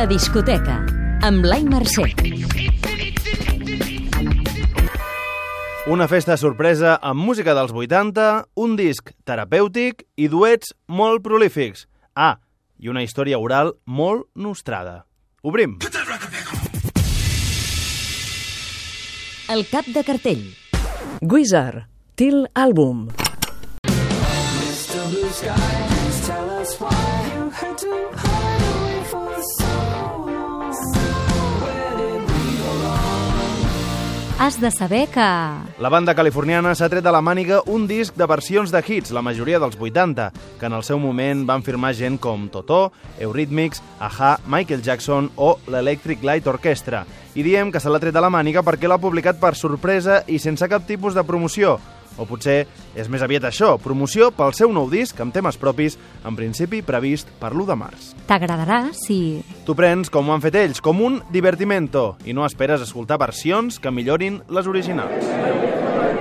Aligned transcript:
La 0.00 0.06
discoteca, 0.08 0.78
amb 1.28 1.42
Blai 1.44 1.60
Mercè. 1.68 2.06
Una 5.92 6.06
festa 6.08 6.38
sorpresa 6.40 6.94
amb 7.04 7.20
música 7.20 7.52
dels 7.52 7.74
80, 7.76 8.24
un 8.64 8.78
disc 8.80 9.12
terapèutic 9.28 10.06
i 10.16 10.30
duets 10.32 10.72
molt 10.88 11.20
prolífics. 11.20 11.84
Ah, 12.16 12.38
i 12.80 12.88
una 12.88 13.04
història 13.04 13.36
oral 13.44 13.74
molt 13.84 14.24
nostrada. 14.32 15.02
Obrim! 15.44 15.76
El 19.52 19.66
cap 19.68 19.84
de 19.84 20.06
cartell. 20.08 20.46
Wizard, 21.20 21.84
Till 22.16 22.46
Album. 22.54 23.10
Has 34.40 34.58
de 34.58 34.70
saber 34.70 35.06
que... 35.08 35.20
La 35.20 35.90
banda 35.92 36.14
californiana 36.16 36.70
s'ha 36.72 36.86
tret 36.88 37.04
de 37.04 37.12
la 37.12 37.20
màniga 37.20 37.58
un 37.68 37.82
disc 37.84 38.16
de 38.16 38.24
versions 38.24 38.72
de 38.72 38.80
hits, 38.80 39.12
la 39.12 39.20
majoria 39.20 39.58
dels 39.60 39.76
80, 39.76 40.30
que 40.56 40.64
en 40.64 40.76
el 40.78 40.80
seu 40.80 40.96
moment 40.96 41.42
van 41.44 41.60
firmar 41.60 41.90
gent 41.92 42.16
com 42.16 42.48
Totó, 42.48 42.86
Eurythmics, 43.20 43.82
Aha, 44.00 44.38
Michael 44.48 44.80
Jackson 44.80 45.28
o 45.36 45.58
l'Electric 45.68 46.24
Light 46.24 46.48
Orchestra. 46.48 47.04
I 47.36 47.44
diem 47.44 47.68
que 47.68 47.84
se 47.84 47.92
l'ha 47.92 48.00
tret 48.00 48.16
de 48.16 48.24
la 48.24 48.32
màniga 48.32 48.64
perquè 48.64 48.88
l'ha 48.88 48.96
publicat 48.96 49.36
per 49.36 49.52
sorpresa 49.60 50.22
i 50.24 50.40
sense 50.40 50.72
cap 50.72 50.88
tipus 50.88 51.12
de 51.12 51.28
promoció. 51.28 51.76
O 52.18 52.26
potser 52.28 52.64
és 52.98 53.08
més 53.12 53.22
aviat 53.22 53.46
això, 53.48 53.74
promoció 53.82 54.30
pel 54.34 54.54
seu 54.56 54.72
nou 54.74 54.90
disc 54.90 55.18
amb 55.20 55.34
temes 55.34 55.58
propis, 55.60 55.96
en 56.26 56.36
principi 56.38 56.82
previst 56.82 57.30
per 57.40 57.52
l'1 57.54 57.68
de 57.70 57.78
març. 57.78 58.10
T'agradarà 58.28 58.82
si... 58.96 59.40
Tu 59.66 59.76
prens, 59.78 60.10
com 60.10 60.28
ho 60.28 60.34
han 60.34 60.44
fet 60.44 60.58
ells, 60.60 60.82
com 60.84 61.00
un 61.04 61.20
divertimento 61.30 62.16
i 62.26 62.34
no 62.36 62.46
esperes 62.48 62.82
escoltar 62.84 63.20
versions 63.22 63.78
que 63.78 63.94
millorin 63.94 64.42
les 64.50 64.66
originals. 64.70 65.30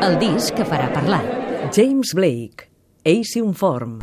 El 0.06 0.20
disc 0.22 0.56
que 0.56 0.68
farà 0.68 0.88
parlar. 0.94 1.24
James 1.76 2.16
Blake, 2.16 2.70
Asium 3.04 3.54
Form. 3.54 4.00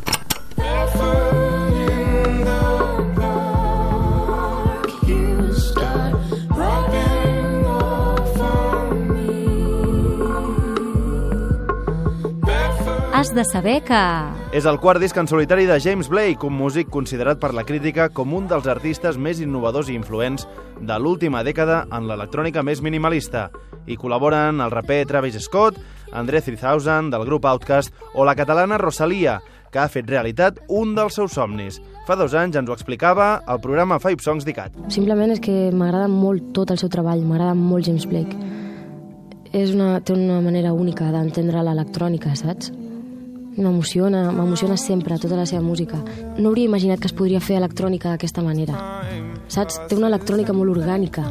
Has 13.17 13.35
de 13.35 13.47
saber 13.49 13.79
que... 13.81 13.99
És 14.53 14.67
el 14.69 14.77
quart 14.77 15.01
disc 15.01 15.17
en 15.17 15.25
solitari 15.25 15.65
de 15.65 15.79
James 15.81 16.11
Blake, 16.13 16.45
un 16.45 16.53
músic 16.53 16.91
considerat 16.93 17.39
per 17.41 17.55
la 17.57 17.63
crítica 17.65 18.11
com 18.13 18.35
un 18.37 18.45
dels 18.51 18.69
artistes 18.69 19.17
més 19.17 19.41
innovadors 19.41 19.89
i 19.89 19.97
influents 19.97 20.45
de 20.85 20.99
l'última 21.01 21.41
dècada 21.41 21.79
en 21.97 22.11
l'electrònica 22.11 22.61
més 22.61 22.85
minimalista. 22.85 23.47
Hi 23.89 23.97
col·laboren 23.97 24.61
el 24.61 24.75
raper 24.75 25.01
Travis 25.09 25.41
Scott, 25.47 25.81
André 26.13 26.45
3000 26.45 27.09
del 27.09 27.25
grup 27.25 27.49
Outcast 27.49 27.97
o 28.13 28.29
la 28.29 28.37
catalana 28.37 28.77
Rosalia, 28.85 29.41
que 29.73 29.81
ha 29.81 29.89
fet 29.89 30.13
realitat 30.13 30.61
un 30.69 30.93
dels 30.93 31.17
seus 31.17 31.41
somnis. 31.41 31.81
Fa 32.05 32.21
dos 32.21 32.37
anys 32.37 32.61
ens 32.61 32.69
ho 32.69 32.77
explicava 32.77 33.39
el 33.49 33.65
programa 33.65 33.97
Five 33.97 34.21
Songs 34.21 34.45
d'ICAT. 34.45 34.91
Simplement 34.93 35.33
és 35.33 35.41
que 35.41 35.71
m'agrada 35.73 36.13
molt 36.13 36.53
tot 36.53 36.69
el 36.69 36.85
seu 36.85 36.93
treball, 36.93 37.25
m'agrada 37.25 37.57
molt 37.57 37.89
James 37.89 38.05
Blake. 38.13 38.37
És 39.57 39.73
una, 39.73 40.03
té 40.05 40.13
una 40.13 40.43
manera 40.45 40.77
única 40.77 41.09
d'entendre 41.15 41.65
l'electrònica, 41.65 42.37
saps? 42.37 42.77
M'emociona, 43.57 44.31
m'emociona 44.37 44.77
sempre 44.77 45.17
tota 45.19 45.37
la 45.39 45.47
seva 45.49 45.63
música. 45.65 46.03
No 46.37 46.51
hauria 46.51 46.69
imaginat 46.69 47.01
que 47.01 47.09
es 47.09 47.17
podria 47.17 47.41
fer 47.41 47.57
electrònica 47.57 48.13
d'aquesta 48.13 48.45
manera. 48.45 48.77
Saps? 49.49 49.79
Té 49.89 49.97
una 49.97 50.11
electrònica 50.11 50.53
molt 50.53 50.75
orgànica 50.75 51.25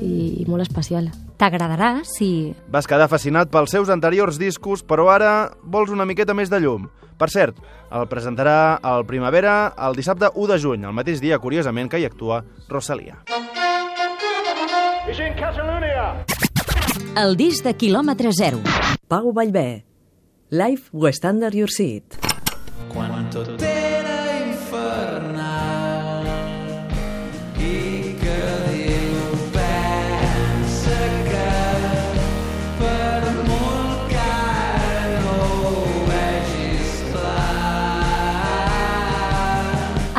i, 0.00 0.42
i 0.42 0.46
molt 0.48 0.64
especial. 0.66 1.10
T'agradarà 1.38 2.00
si... 2.04 2.50
Vas 2.72 2.88
quedar 2.90 3.08
fascinat 3.12 3.52
pels 3.52 3.70
seus 3.76 3.92
anteriors 3.92 4.40
discos, 4.40 4.82
però 4.82 5.06
ara 5.12 5.52
vols 5.62 5.92
una 5.94 6.08
miqueta 6.08 6.34
més 6.34 6.50
de 6.50 6.60
llum. 6.60 6.88
Per 7.20 7.28
cert, 7.28 7.58
el 7.92 8.06
presentarà 8.08 8.80
al 8.80 9.04
Primavera 9.04 9.74
el 9.86 9.96
dissabte 9.98 10.32
1 10.34 10.48
de 10.54 10.58
juny, 10.62 10.86
el 10.88 10.96
mateix 10.96 11.20
dia, 11.20 11.38
curiosament, 11.38 11.90
que 11.92 12.00
hi 12.00 12.08
actua 12.08 12.42
Rosalia. 12.68 13.20
El 17.20 17.36
disc 17.36 17.64
de 17.66 17.76
quilòmetre 17.76 18.32
zero. 18.32 18.60
Pau 19.10 19.32
Vallvé, 19.36 19.84
Life 20.52 20.88
West 20.90 21.24
Under 21.24 21.54
Your 21.54 21.68
Seat. 21.70 22.18
Quanto 22.88 23.54
t'era 23.54 23.79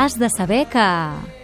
Has 0.02 0.18
de 0.18 0.28
saber 0.28 0.66
que... 0.66 0.82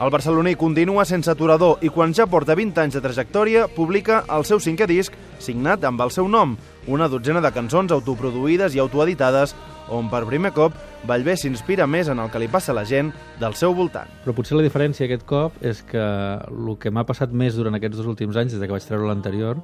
El 0.02 0.10
barceloní 0.10 0.56
continua 0.58 1.04
sense 1.06 1.30
aturador 1.30 1.78
i 1.86 1.92
quan 1.94 2.10
ja 2.10 2.24
porta 2.26 2.56
20 2.58 2.80
anys 2.82 2.96
de 2.96 3.02
trajectòria, 3.04 3.69
publica 3.70 4.24
el 4.34 4.42
seu 4.48 4.58
cinquè 4.58 4.88
disc, 4.91 5.14
signat 5.38 5.86
amb 5.86 6.02
el 6.02 6.10
seu 6.10 6.26
nom, 6.26 6.56
una 6.91 7.06
dotzena 7.06 7.38
de 7.38 7.52
cançons 7.54 7.94
autoproduïdes 7.94 8.74
i 8.74 8.82
autoeditades, 8.82 9.54
on 9.94 10.10
per 10.10 10.24
primer 10.26 10.50
cop 10.58 10.74
Vallvé 11.06 11.38
s'inspira 11.38 11.86
més 11.86 12.10
en 12.10 12.19
el 12.19 12.34
que 12.34 12.42
li 12.42 12.50
passa 12.50 12.74
a 12.74 12.80
la 12.80 12.82
gent 12.82 13.14
del 13.38 13.54
seu 13.54 13.78
voltant. 13.78 14.10
Però 14.26 14.34
potser 14.34 14.58
la 14.58 14.66
diferència 14.66 15.06
aquest 15.06 15.22
cop 15.22 15.62
és 15.62 15.86
que 15.86 16.02
el 16.50 16.75
que 16.82 16.90
m'ha 16.90 17.06
passat 17.06 17.30
més 17.30 17.54
durant 17.54 17.78
aquests 17.78 18.02
dos 18.02 18.10
últims 18.10 18.42
anys, 18.42 18.58
des 18.58 18.66
que 18.66 18.75
vaig 18.75 18.90
treure 18.90 19.06
l'anterior, 19.06 19.62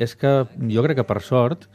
és 0.00 0.16
que 0.16 0.46
jo 0.72 0.88
crec 0.88 1.02
que 1.02 1.10
per 1.12 1.20
sort 1.20 1.68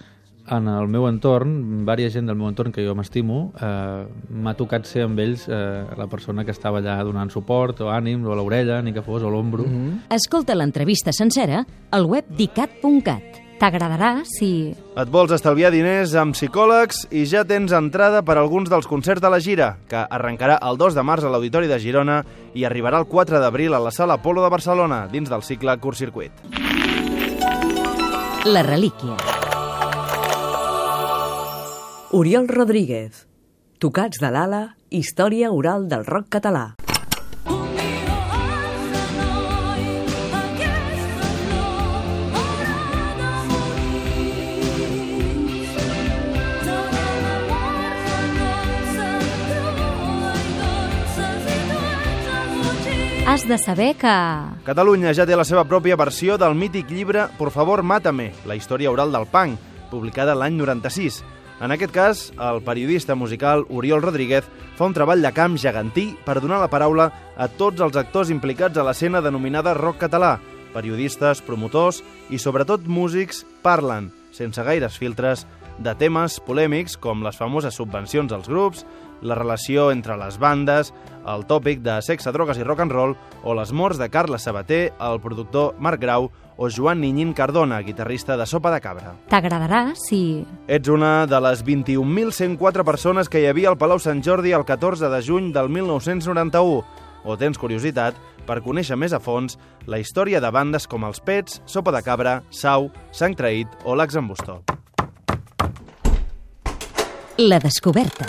en 0.50 0.68
el 0.68 0.88
meu 0.92 1.08
entorn, 1.10 1.84
vària 1.88 2.10
gent 2.14 2.30
del 2.30 2.38
meu 2.40 2.50
entorn 2.50 2.74
que 2.74 2.86
jo 2.86 2.96
m'estimo, 2.98 3.52
eh, 3.62 4.06
m'ha 4.30 4.56
tocat 4.58 4.88
ser 4.90 5.06
amb 5.06 5.20
ells 5.22 5.48
eh, 5.50 5.86
la 5.98 6.08
persona 6.12 6.46
que 6.46 6.56
estava 6.56 6.82
allà 6.82 6.98
donant 7.06 7.32
suport 7.34 7.84
o 7.86 7.92
ànim, 7.94 8.26
o 8.26 8.34
a 8.34 8.40
l'orella, 8.40 8.82
ni 8.82 8.94
que 8.94 9.06
fos, 9.06 9.24
o 9.24 9.30
l'ombro. 9.30 9.64
Mm 9.64 9.76
-hmm. 9.76 10.00
Escolta 10.16 10.56
l'entrevista 10.56 11.12
sencera 11.12 11.66
al 11.92 12.06
web 12.06 12.26
dicat.cat. 12.30 13.50
T'agradarà 13.60 14.24
si... 14.24 14.74
Et 14.96 15.10
vols 15.12 15.32
estalviar 15.36 15.70
diners 15.72 16.14
amb 16.16 16.34
psicòlegs 16.34 17.08
i 17.12 17.26
ja 17.26 17.44
tens 17.44 17.74
entrada 17.74 18.22
per 18.22 18.38
alguns 18.38 18.70
dels 18.70 18.88
concerts 18.88 19.22
de 19.22 19.30
la 19.30 19.40
gira, 19.40 19.78
que 19.90 19.98
arrencarà 19.98 20.60
el 20.62 20.78
2 20.78 20.96
de 20.96 21.04
març 21.04 21.26
a 21.26 21.30
l'Auditori 21.30 21.68
de 21.68 21.80
Girona 21.80 22.24
i 22.54 22.64
arribarà 22.64 22.98
el 23.00 23.06
4 23.06 23.40
d'abril 23.40 23.74
a 23.74 23.80
la 23.80 23.92
Sala 23.92 24.22
Polo 24.22 24.42
de 24.44 24.50
Barcelona, 24.50 25.08
dins 25.12 25.30
del 25.30 25.44
cicle 25.44 25.78
Curtcircuit. 25.78 26.32
La 28.46 28.64
relíquia. 28.64 29.39
Oriol 32.12 32.48
Rodríguez, 32.50 33.28
Tocats 33.78 34.18
de 34.18 34.32
l'ala, 34.34 34.74
història 34.90 35.52
oral 35.54 35.84
del 35.92 36.08
rock 36.08 36.26
català. 36.34 36.74
Has 53.30 53.46
de 53.46 53.62
saber 53.62 53.94
que... 54.02 54.18
Catalunya 54.66 55.14
ja 55.14 55.30
té 55.30 55.38
la 55.38 55.46
seva 55.46 55.62
pròpia 55.70 55.94
versió 55.94 56.42
del 56.42 56.58
mític 56.58 56.90
llibre 56.90 57.30
Por 57.38 57.54
favor, 57.54 57.86
mátame, 57.86 58.32
la 58.50 58.58
història 58.58 58.90
oral 58.90 59.14
del 59.14 59.30
punk, 59.30 59.62
publicada 59.94 60.34
l'any 60.34 60.58
96. 60.58 61.22
En 61.60 61.74
aquest 61.76 61.92
cas, 61.92 62.20
el 62.40 62.62
periodista 62.64 63.16
musical 63.20 63.66
Oriol 63.68 64.02
Rodríguez 64.02 64.46
fa 64.78 64.88
un 64.88 64.94
treball 64.96 65.20
de 65.22 65.32
camp 65.36 65.58
gegantí 65.60 66.14
per 66.24 66.38
donar 66.40 66.62
la 66.62 66.70
paraula 66.72 67.10
a 67.36 67.50
tots 67.52 67.84
els 67.84 68.00
actors 68.00 68.32
implicats 68.32 68.80
a 68.80 68.86
l'escena 68.88 69.20
denominada 69.20 69.76
rock 69.76 70.00
català. 70.06 70.38
Periodistes, 70.72 71.42
promotors 71.44 72.00
i 72.32 72.40
sobretot 72.40 72.88
músics 72.88 73.44
parlen, 73.66 74.08
sense 74.32 74.64
gaires 74.64 74.96
filtres, 75.02 75.44
de 75.80 75.94
temes 75.96 76.40
polèmics 76.44 76.98
com 77.00 77.24
les 77.24 77.38
famoses 77.40 77.76
subvencions 77.76 78.34
als 78.36 78.50
grups, 78.52 78.86
la 79.22 79.36
relació 79.36 79.90
entre 79.92 80.18
les 80.20 80.38
bandes, 80.40 80.94
el 81.28 81.46
tòpic 81.48 81.82
de 81.84 81.98
sexe, 82.06 82.32
drogues 82.36 82.60
i 82.60 82.64
rock 82.68 82.84
and 82.86 82.96
roll 82.96 83.16
o 83.44 83.56
les 83.56 83.72
morts 83.72 84.00
de 84.00 84.10
Carles 84.10 84.48
Sabater, 84.48 84.94
el 85.00 85.20
productor 85.24 85.76
Marc 85.80 86.02
Grau 86.02 86.30
o 86.60 86.70
Joan 86.70 87.02
Niñín 87.02 87.34
Cardona, 87.34 87.80
guitarrista 87.82 88.36
de 88.38 88.46
Sopa 88.46 88.72
de 88.72 88.82
Cabra. 88.84 89.14
T'agradarà 89.32 89.94
si... 89.96 90.46
Ets 90.68 90.92
una 90.92 91.28
de 91.28 91.40
les 91.44 91.64
21.104 91.66 92.84
persones 92.84 93.30
que 93.32 93.44
hi 93.44 93.48
havia 93.48 93.70
al 93.72 93.80
Palau 93.80 94.00
Sant 94.04 94.24
Jordi 94.24 94.52
el 94.56 94.68
14 94.68 95.12
de 95.12 95.22
juny 95.24 95.54
del 95.56 95.72
1991 95.72 97.08
o 97.24 97.36
tens 97.40 97.60
curiositat 97.60 98.18
per 98.48 98.62
conèixer 98.66 98.98
més 98.98 99.14
a 99.14 99.20
fons 99.24 99.60
la 99.88 100.00
història 100.00 100.42
de 100.44 100.52
bandes 100.52 100.88
com 100.88 101.08
els 101.08 101.20
Pets, 101.24 101.62
Sopa 101.66 101.94
de 101.96 102.04
Cabra, 102.04 102.42
Sau, 102.50 102.90
Sang 103.12 103.36
Traït 103.38 103.80
o 103.86 103.96
l'Axambustó. 103.96 104.62
La 107.42 107.58
descoberta. 107.58 108.26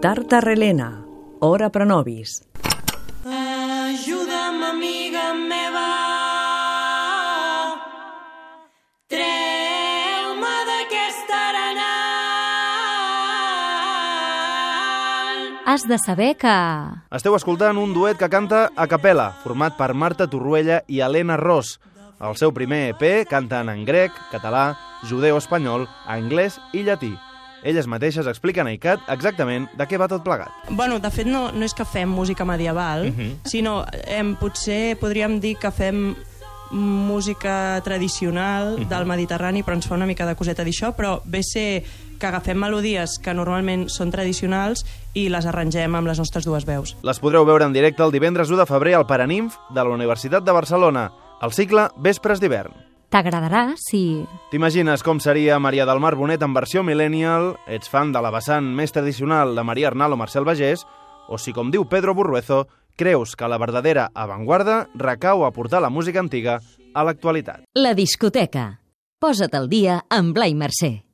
Tartarelena, 0.00 1.02
Ora 1.40 1.70
pro 1.70 1.84
nobis. 1.84 2.40
Ajuda'm, 3.26 4.62
amiga 4.62 5.34
meva. 5.34 5.88
Treu-me 9.10 10.54
d'aquesta 10.70 11.34
arenal. 11.48 11.90
Has 15.66 15.82
de 15.90 15.98
saber 15.98 16.36
que... 16.38 16.54
Esteu 17.10 17.34
escoltant 17.34 17.74
un 17.74 17.90
duet 17.92 18.22
que 18.22 18.30
canta 18.30 18.70
a 18.76 18.86
capella, 18.86 19.32
format 19.42 19.74
per 19.74 19.90
Marta 19.98 20.30
Torruella 20.30 20.84
i 20.86 21.02
Helena 21.02 21.36
Ross. 21.36 21.80
El 22.24 22.38
seu 22.40 22.54
primer 22.56 22.94
EP 22.94 23.26
canten 23.28 23.68
en 23.68 23.82
grec, 23.84 24.14
català, 24.32 24.72
judeu-espanyol, 25.04 25.84
anglès 26.08 26.56
i 26.72 26.80
llatí. 26.86 27.12
Elles 27.64 27.88
mateixes 27.88 28.28
expliquen 28.28 28.68
a 28.68 28.72
ICAT 28.72 29.10
exactament 29.12 29.66
de 29.76 29.86
què 29.88 30.00
va 30.00 30.08
tot 30.08 30.24
plegat. 30.24 30.52
Bueno, 30.70 30.98
de 31.00 31.10
fet, 31.12 31.28
no, 31.28 31.50
no 31.52 31.64
és 31.68 31.76
que 31.76 31.84
fem 31.84 32.08
música 32.08 32.46
medieval, 32.48 33.10
sinó 33.48 33.82
em, 34.08 34.34
potser 34.40 34.96
podríem 35.00 35.36
dir 35.40 35.56
que 35.60 35.72
fem 35.72 36.14
música 36.74 37.80
tradicional 37.84 38.88
del 38.88 39.04
Mediterrani, 39.06 39.62
però 39.62 39.76
ens 39.76 39.88
fa 39.88 39.96
una 39.96 40.08
mica 40.08 40.26
de 40.26 40.34
coseta 40.36 40.64
d'això, 40.64 40.94
però 40.96 41.18
ve 41.24 41.42
ser 41.44 41.84
que 42.18 42.28
agafem 42.28 42.56
melodies 42.58 43.18
que 43.20 43.34
normalment 43.36 43.86
són 43.92 44.12
tradicionals 44.12 44.84
i 45.12 45.28
les 45.28 45.44
arrangem 45.46 45.94
amb 45.94 46.08
les 46.08 46.20
nostres 46.20 46.48
dues 46.48 46.64
veus. 46.64 46.96
Les 47.04 47.20
podreu 47.20 47.44
veure 47.44 47.68
en 47.68 47.76
directe 47.76 48.02
el 48.02 48.16
divendres 48.16 48.48
1 48.48 48.64
de 48.64 48.70
febrer 48.70 48.96
al 48.96 49.06
Paraninf 49.06 49.60
de 49.70 49.84
la 49.84 49.92
Universitat 49.92 50.44
de 50.44 50.56
Barcelona, 50.56 51.10
al 51.40 51.52
cicle 51.52 51.88
Vespres 51.96 52.42
d'hivern. 52.42 52.74
T'agradarà 53.14 53.76
si... 53.78 54.24
T'imagines 54.50 55.04
com 55.06 55.20
seria 55.22 55.60
Maria 55.62 55.86
del 55.86 56.00
Mar 56.02 56.16
Bonet 56.18 56.42
en 56.42 56.54
versió 56.54 56.82
millennial, 56.82 57.52
ets 57.70 57.90
fan 57.90 58.10
de 58.14 58.22
la 58.24 58.32
vessant 58.34 58.66
més 58.74 58.90
tradicional 58.94 59.54
de 59.54 59.62
Maria 59.62 59.92
Arnal 59.92 60.16
o 60.16 60.18
Marcel 60.18 60.46
Bagés, 60.48 60.82
o 61.30 61.38
si, 61.38 61.54
com 61.54 61.70
diu 61.70 61.86
Pedro 61.86 62.14
Burruezo, 62.14 62.64
creus 62.98 63.36
que 63.38 63.48
la 63.48 63.58
verdadera 63.58 64.10
avantguarda 64.14 64.88
recau 64.94 65.44
a 65.44 65.52
portar 65.54 65.82
la 65.82 65.90
música 65.94 66.20
antiga 66.22 66.60
a 66.94 67.06
l'actualitat. 67.06 67.64
La 67.74 67.94
discoteca. 67.94 68.80
Posa't 69.22 69.54
al 69.54 69.70
dia 69.70 70.02
amb 70.10 70.34
Blai 70.34 70.54
Mercè. 70.54 70.94